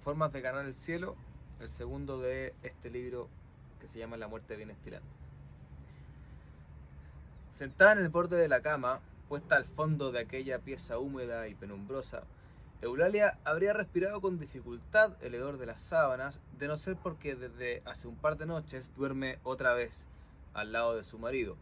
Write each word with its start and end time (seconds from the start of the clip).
formas 0.00 0.32
de 0.32 0.40
ganar 0.40 0.64
el 0.64 0.74
cielo, 0.74 1.16
el 1.60 1.68
segundo 1.68 2.20
de 2.20 2.54
este 2.62 2.90
libro 2.90 3.28
que 3.80 3.88
se 3.88 3.98
llama 3.98 4.16
La 4.16 4.28
muerte 4.28 4.56
bien 4.56 4.70
estilante. 4.70 5.08
Sentada 7.50 7.92
en 7.92 7.98
el 7.98 8.08
borde 8.08 8.36
de 8.36 8.48
la 8.48 8.62
cama, 8.62 9.00
puesta 9.28 9.56
al 9.56 9.64
fondo 9.64 10.12
de 10.12 10.20
aquella 10.20 10.58
pieza 10.58 10.98
húmeda 10.98 11.48
y 11.48 11.54
penumbrosa, 11.54 12.22
Eulalia 12.82 13.38
habría 13.44 13.72
respirado 13.72 14.20
con 14.20 14.38
dificultad 14.38 15.12
el 15.22 15.34
hedor 15.34 15.58
de 15.58 15.66
las 15.66 15.80
sábanas, 15.80 16.38
de 16.58 16.68
no 16.68 16.76
ser 16.76 16.96
porque 16.96 17.34
desde 17.34 17.82
hace 17.86 18.08
un 18.08 18.16
par 18.16 18.36
de 18.36 18.46
noches 18.46 18.94
duerme 18.94 19.38
otra 19.42 19.72
vez 19.72 20.04
al 20.52 20.72
lado 20.72 20.94
de 20.96 21.04
su 21.04 21.18
marido, 21.18 21.56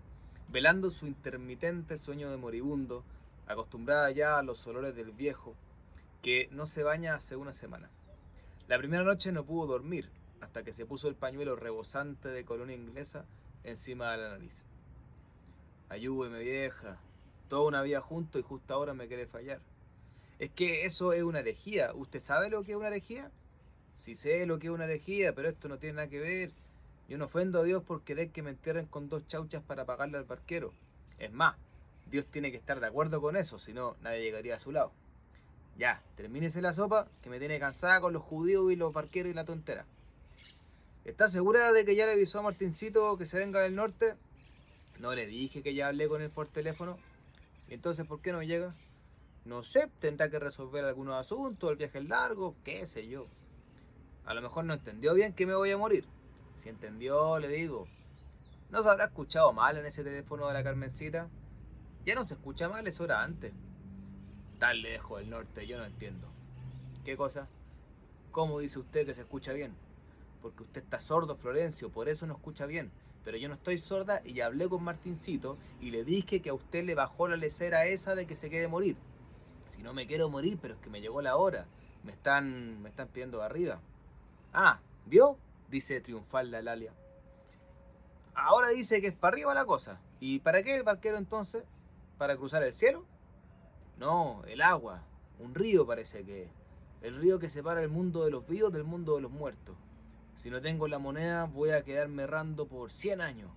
velando 0.48 0.90
su 0.90 1.06
intermitente 1.06 1.96
sueño 1.96 2.30
de 2.30 2.36
moribundo, 2.36 3.04
acostumbrada 3.46 4.10
ya 4.10 4.38
a 4.38 4.42
los 4.42 4.66
olores 4.66 4.96
del 4.96 5.12
viejo, 5.12 5.54
que 6.22 6.48
no 6.52 6.66
se 6.66 6.84
baña 6.84 7.16
hace 7.16 7.36
una 7.36 7.52
semana. 7.52 7.90
La 8.68 8.78
primera 8.78 9.02
noche 9.02 9.32
no 9.32 9.44
pudo 9.44 9.66
dormir 9.66 10.08
hasta 10.40 10.62
que 10.62 10.72
se 10.72 10.86
puso 10.86 11.08
el 11.08 11.16
pañuelo 11.16 11.56
rebosante 11.56 12.28
de 12.28 12.44
colonia 12.44 12.76
inglesa 12.76 13.24
encima 13.64 14.12
de 14.12 14.18
la 14.18 14.28
nariz. 14.30 14.62
Ayúdeme, 15.88 16.40
vieja. 16.40 16.98
Toda 17.48 17.68
una 17.68 17.82
vida 17.82 18.00
junto 18.00 18.38
y 18.38 18.42
justo 18.42 18.72
ahora 18.72 18.94
me 18.94 19.08
quiere 19.08 19.26
fallar. 19.26 19.60
Es 20.38 20.50
que 20.50 20.84
eso 20.84 21.12
es 21.12 21.22
una 21.22 21.40
herejía. 21.40 21.92
¿Usted 21.94 22.20
sabe 22.20 22.48
lo 22.48 22.62
que 22.62 22.72
es 22.72 22.78
una 22.78 22.88
herejía? 22.88 23.30
Sí 23.94 24.14
sé 24.14 24.46
lo 24.46 24.58
que 24.58 24.68
es 24.68 24.72
una 24.72 24.84
herejía, 24.84 25.34
pero 25.34 25.48
esto 25.48 25.68
no 25.68 25.78
tiene 25.78 25.96
nada 25.96 26.08
que 26.08 26.18
ver. 26.18 26.52
Yo 27.08 27.18
no 27.18 27.26
ofendo 27.26 27.60
a 27.60 27.64
Dios 27.64 27.82
por 27.82 28.02
querer 28.02 28.30
que 28.30 28.42
me 28.42 28.50
entierren 28.50 28.86
con 28.86 29.08
dos 29.08 29.26
chauchas 29.26 29.62
para 29.62 29.84
pagarle 29.84 30.18
al 30.18 30.24
barquero. 30.24 30.72
Es 31.18 31.32
más, 31.32 31.56
Dios 32.10 32.26
tiene 32.26 32.50
que 32.50 32.56
estar 32.56 32.80
de 32.80 32.86
acuerdo 32.86 33.20
con 33.20 33.36
eso, 33.36 33.58
si 33.58 33.72
no, 33.72 33.96
nadie 34.00 34.22
llegaría 34.22 34.56
a 34.56 34.58
su 34.58 34.72
lado. 34.72 34.92
Ya, 35.78 36.02
termínese 36.16 36.60
la 36.60 36.72
sopa, 36.72 37.08
que 37.22 37.30
me 37.30 37.38
tiene 37.38 37.58
cansada 37.58 38.00
con 38.00 38.12
los 38.12 38.22
judíos 38.22 38.70
y 38.70 38.76
los 38.76 38.92
barqueros 38.92 39.30
y 39.30 39.34
la 39.34 39.44
tontera. 39.44 39.86
¿Está 41.04 41.28
segura 41.28 41.72
de 41.72 41.84
que 41.84 41.96
ya 41.96 42.06
le 42.06 42.12
avisó 42.12 42.40
a 42.40 42.42
Martincito 42.42 43.16
que 43.16 43.26
se 43.26 43.38
venga 43.38 43.60
del 43.60 43.74
norte? 43.74 44.14
No 45.00 45.14
le 45.14 45.26
dije 45.26 45.62
que 45.62 45.74
ya 45.74 45.88
hablé 45.88 46.08
con 46.08 46.22
él 46.22 46.30
por 46.30 46.46
teléfono. 46.46 46.98
¿Y 47.68 47.74
entonces 47.74 48.06
por 48.06 48.20
qué 48.20 48.32
no 48.32 48.42
llega? 48.42 48.74
No 49.44 49.64
sé, 49.64 49.88
tendrá 49.98 50.30
que 50.30 50.38
resolver 50.38 50.84
algunos 50.84 51.18
asuntos, 51.18 51.70
el 51.70 51.76
viaje 51.76 51.98
es 51.98 52.08
largo, 52.08 52.54
qué 52.64 52.86
sé 52.86 53.08
yo. 53.08 53.24
A 54.24 54.34
lo 54.34 54.42
mejor 54.42 54.64
no 54.64 54.74
entendió 54.74 55.14
bien 55.14 55.32
que 55.32 55.46
me 55.46 55.54
voy 55.54 55.72
a 55.72 55.78
morir. 55.78 56.04
Si 56.62 56.68
entendió, 56.68 57.38
le 57.40 57.48
digo. 57.48 57.88
¿No 58.70 58.82
se 58.82 58.88
habrá 58.88 59.06
escuchado 59.06 59.52
mal 59.52 59.76
en 59.76 59.86
ese 59.86 60.04
teléfono 60.04 60.46
de 60.46 60.54
la 60.54 60.62
Carmencita? 60.62 61.28
Ya 62.04 62.14
no 62.14 62.22
se 62.22 62.34
escucha 62.34 62.68
mal, 62.68 62.86
es 62.86 63.00
hora 63.00 63.22
antes 63.22 63.52
tan 64.62 64.80
lejos 64.80 65.18
del 65.18 65.28
norte, 65.28 65.66
yo 65.66 65.76
no 65.76 65.84
entiendo. 65.84 66.28
¿Qué 67.04 67.16
cosa? 67.16 67.48
¿Cómo 68.30 68.60
dice 68.60 68.78
usted 68.78 69.04
que 69.04 69.12
se 69.12 69.22
escucha 69.22 69.52
bien? 69.52 69.74
Porque 70.40 70.62
usted 70.62 70.84
está 70.84 71.00
sordo, 71.00 71.34
Florencio, 71.34 71.90
por 71.90 72.08
eso 72.08 72.28
no 72.28 72.34
escucha 72.34 72.66
bien. 72.66 72.92
Pero 73.24 73.38
yo 73.38 73.48
no 73.48 73.54
estoy 73.54 73.76
sorda 73.76 74.22
y 74.24 74.34
ya 74.34 74.46
hablé 74.46 74.68
con 74.68 74.84
Martincito 74.84 75.58
y 75.80 75.90
le 75.90 76.04
dije 76.04 76.40
que 76.40 76.50
a 76.50 76.54
usted 76.54 76.84
le 76.84 76.94
bajó 76.94 77.26
la 77.26 77.36
lecera 77.36 77.86
esa 77.86 78.14
de 78.14 78.24
que 78.24 78.36
se 78.36 78.50
quiere 78.50 78.68
morir. 78.68 78.94
Si 79.74 79.82
no 79.82 79.92
me 79.94 80.06
quiero 80.06 80.28
morir, 80.28 80.56
pero 80.62 80.74
es 80.74 80.80
que 80.80 80.90
me 80.90 81.00
llegó 81.00 81.22
la 81.22 81.34
hora. 81.34 81.66
Me 82.04 82.12
están, 82.12 82.80
me 82.82 82.88
están 82.88 83.08
pidiendo 83.08 83.42
arriba. 83.42 83.80
Ah, 84.52 84.78
¿vio? 85.06 85.38
Dice 85.70 86.00
triunfal 86.00 86.52
la 86.52 86.62
Lalia. 86.62 86.92
Ahora 88.36 88.68
dice 88.68 89.00
que 89.00 89.08
es 89.08 89.14
para 89.14 89.34
arriba 89.34 89.54
la 89.54 89.64
cosa. 89.64 89.98
¿Y 90.20 90.38
para 90.38 90.62
qué 90.62 90.76
el 90.76 90.84
barquero 90.84 91.18
entonces? 91.18 91.64
¿Para 92.16 92.36
cruzar 92.36 92.62
el 92.62 92.72
cielo? 92.72 93.04
No, 94.02 94.42
el 94.48 94.62
agua. 94.62 95.00
Un 95.38 95.54
río 95.54 95.86
parece 95.86 96.24
que 96.24 96.48
El 97.02 97.14
río 97.18 97.38
que 97.38 97.48
separa 97.48 97.80
el 97.80 97.88
mundo 97.88 98.24
de 98.24 98.32
los 98.32 98.44
vivos 98.48 98.72
del 98.72 98.82
mundo 98.82 99.14
de 99.14 99.22
los 99.22 99.30
muertos. 99.30 99.76
Si 100.34 100.50
no 100.50 100.60
tengo 100.60 100.88
la 100.88 100.98
moneda, 100.98 101.44
voy 101.44 101.70
a 101.70 101.84
quedarme 101.84 102.24
errando 102.24 102.66
por 102.66 102.90
100 102.90 103.20
años. 103.20 103.52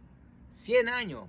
¡100 0.54 0.88
años! 0.88 1.28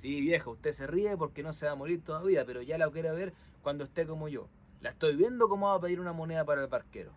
Sí, 0.00 0.18
vieja, 0.22 0.48
usted 0.48 0.72
se 0.72 0.86
ríe 0.86 1.14
porque 1.14 1.42
no 1.42 1.52
se 1.52 1.66
va 1.66 1.72
a 1.72 1.74
morir 1.74 2.02
todavía, 2.02 2.46
pero 2.46 2.62
ya 2.62 2.78
la 2.78 2.90
quiere 2.90 3.12
ver 3.12 3.34
cuando 3.62 3.84
esté 3.84 4.06
como 4.06 4.28
yo. 4.28 4.48
La 4.80 4.90
estoy 4.90 5.14
viendo 5.14 5.46
cómo 5.46 5.68
va 5.68 5.74
a 5.74 5.80
pedir 5.80 6.00
una 6.00 6.14
moneda 6.14 6.46
para 6.46 6.62
el 6.62 6.70
parquero. 6.70 7.12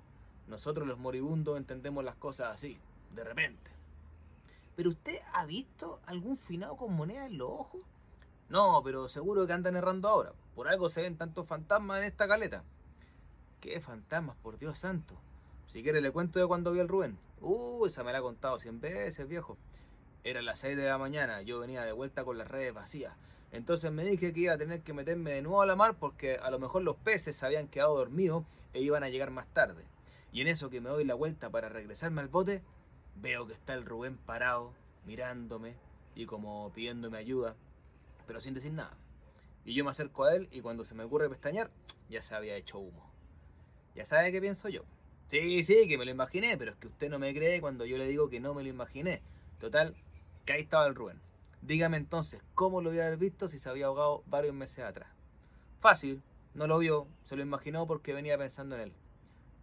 Nosotros 0.50 0.86
los 0.86 1.00
moribundos 1.00 1.56
entendemos 1.56 2.04
las 2.04 2.18
cosas 2.18 2.54
así, 2.54 2.78
de 3.16 3.24
repente. 3.24 3.72
¿Pero 4.76 4.90
usted 4.90 5.22
ha 5.32 5.46
visto 5.46 6.02
algún 6.08 6.36
finado 6.36 6.76
con 6.76 6.94
moneda 6.94 7.26
en 7.26 7.38
los 7.38 7.50
ojos? 7.50 7.82
No, 8.50 8.82
pero 8.84 9.10
seguro 9.10 9.46
que 9.46 9.54
andan 9.54 9.76
errando 9.76 10.08
ahora. 10.08 10.32
Por 10.56 10.68
algo 10.68 10.88
se 10.88 11.02
ven 11.02 11.18
tantos 11.18 11.46
fantasmas 11.48 12.00
en 12.00 12.06
esta 12.06 12.28
caleta. 12.28 12.64
¿Qué 13.60 13.82
fantasmas, 13.82 14.38
por 14.38 14.58
Dios 14.58 14.80
santo? 14.80 15.16
Si 15.72 15.84
quiere 15.84 16.00
le 16.00 16.12
cuento 16.12 16.40
de 16.40 16.48
cuando 16.48 16.72
vi 16.72 16.80
al 16.80 16.88
Rubén. 16.88 17.18
Uh, 17.42 17.86
esa 17.86 18.04
me 18.04 18.14
la 18.14 18.20
ha 18.20 18.22
contado 18.22 18.58
cien 18.58 18.80
veces, 18.80 19.28
viejo. 19.28 19.58
Era 20.24 20.42
las 20.42 20.60
6 20.60 20.78
de 20.78 20.86
la 20.86 20.98
mañana, 20.98 21.42
yo 21.42 21.60
venía 21.60 21.84
de 21.84 21.92
vuelta 21.92 22.24
con 22.24 22.38
las 22.38 22.48
redes 22.48 22.74
vacías. 22.74 23.16
Entonces 23.52 23.92
me 23.92 24.04
dije 24.04 24.34
que 24.34 24.40
iba 24.42 24.54
a 24.54 24.58
tener 24.58 24.82
que 24.82 24.94
meterme 24.94 25.32
de 25.32 25.42
nuevo 25.42 25.62
a 25.62 25.66
la 25.66 25.76
mar 25.76 25.96
porque 26.00 26.36
a 26.36 26.50
lo 26.50 26.60
mejor 26.60 26.84
los 26.84 26.96
peces 26.98 27.36
se 27.36 27.46
habían 27.46 27.68
quedado 27.68 27.98
dormidos 27.98 28.44
e 28.74 28.82
iban 28.82 29.04
a 29.04 29.10
llegar 29.10 29.32
más 29.32 29.48
tarde. 29.54 29.84
Y 30.32 30.42
en 30.42 30.48
eso 30.48 30.70
que 30.70 30.82
me 30.82 30.90
doy 30.90 31.06
la 31.06 31.16
vuelta 31.16 31.50
para 31.50 31.70
regresarme 31.70 32.22
al 32.22 32.28
bote, 32.28 32.62
veo 33.16 33.48
que 33.48 33.54
está 33.54 33.74
el 33.74 33.86
Rubén 33.86 34.18
parado, 34.18 34.74
mirándome 35.06 35.76
y 36.16 36.26
como 36.26 36.72
pidiéndome 36.74 37.18
ayuda 37.18 37.56
pero 38.28 38.42
sin 38.42 38.54
decir 38.54 38.74
nada. 38.74 38.96
Y 39.66 39.74
yo 39.74 39.84
me 39.84 39.90
acerco 39.90 40.26
a 40.26 40.36
él 40.36 40.48
y 40.52 40.62
cuando 40.62 40.86
se 40.86 40.94
me 40.94 41.04
ocurre 41.04 41.30
pestañear, 41.30 41.72
ya 42.10 42.22
se 42.22 42.36
había 42.36 42.56
hecho 42.56 42.78
humo. 42.78 43.12
Ya 43.96 44.06
sabe 44.06 44.32
qué 44.32 44.40
pienso 44.40 44.70
yo. 44.70 44.84
Sí, 45.28 45.64
sí, 45.64 45.88
que 45.88 45.98
me 45.98 46.06
lo 46.06 46.12
imaginé, 46.12 46.58
pero 46.58 46.72
es 46.72 46.78
que 46.78 46.88
usted 46.88 47.10
no 47.10 47.20
me 47.20 47.34
cree 47.34 47.60
cuando 47.60 47.84
yo 47.86 47.98
le 47.98 48.08
digo 48.08 48.30
que 48.30 48.40
no 48.40 48.54
me 48.54 48.64
lo 48.64 48.70
imaginé. 48.70 49.22
Total, 49.60 49.94
que 50.46 50.54
ahí 50.54 50.62
estaba 50.62 50.88
el 50.88 50.96
Rubén. 50.96 51.20
Dígame 51.62 51.98
entonces, 51.98 52.42
¿cómo 52.54 52.82
lo 52.82 52.92
haber 52.92 53.18
visto 53.18 53.48
si 53.48 53.60
se 53.60 53.70
había 53.70 53.88
ahogado 53.88 54.24
varios 54.28 54.54
meses 54.54 54.86
atrás? 54.86 55.10
Fácil, 55.82 56.22
no 56.54 56.68
lo 56.68 56.78
vio, 56.78 57.08
se 57.24 57.36
lo 57.36 57.42
imaginó 57.42 57.88
porque 57.88 58.14
venía 58.14 58.38
pensando 58.38 58.76
en 58.76 58.82
él. 58.82 58.94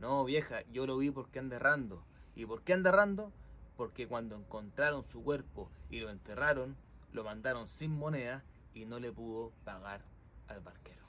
No, 0.01 0.25
vieja, 0.25 0.63
yo 0.71 0.87
lo 0.87 0.99
vi 0.99 1.11
porque 1.11 1.39
anda 1.39 1.57
errando. 1.57 2.05
¿Y 2.37 2.45
por 2.45 2.63
qué 2.63 2.75
anda 2.75 2.91
errando? 2.91 3.33
Porque 3.77 4.07
cuando 4.07 4.37
encontraron 4.37 5.09
su 5.09 5.23
cuerpo 5.23 5.71
y 5.89 6.01
lo 6.01 6.11
enterraron, 6.11 6.77
lo 7.13 7.25
mandaron 7.25 7.69
sin 7.69 7.97
moneda 7.97 8.45
y 8.75 8.85
no 8.85 8.99
le 8.99 9.13
pudo 9.13 9.53
pagar 9.65 10.05
al 10.49 10.61
barquero. 10.61 11.04